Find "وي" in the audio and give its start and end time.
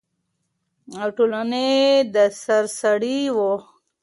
3.35-3.51